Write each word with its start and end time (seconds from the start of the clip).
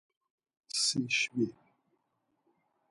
Si 0.81 0.99
şvi. 1.17 1.47